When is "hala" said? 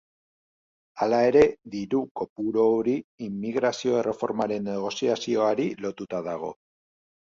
1.03-1.19